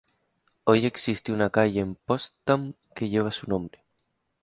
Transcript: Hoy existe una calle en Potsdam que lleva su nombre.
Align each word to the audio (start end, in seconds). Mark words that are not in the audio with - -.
Hoy 0.63 0.87
existe 0.87 1.31
una 1.31 1.51
calle 1.51 1.79
en 1.79 1.93
Potsdam 1.93 2.73
que 2.95 3.07
lleva 3.09 3.29
su 3.29 3.47
nombre. 3.47 3.85